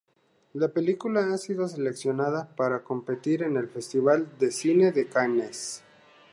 La 0.53 0.69
película 0.69 1.31
ha 1.31 1.37
sido 1.37 1.67
seleccionada 1.67 2.55
para 2.55 2.83
competir 2.83 3.43
en 3.43 3.55
el 3.55 3.69
Festival 3.69 4.27
de 4.39 4.49
cine 4.51 4.91
de 4.91 5.05
Cannes. 5.05 5.83